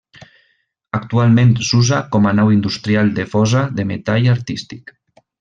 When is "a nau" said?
2.29-2.49